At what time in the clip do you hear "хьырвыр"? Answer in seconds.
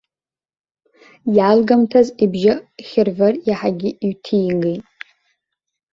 2.87-3.35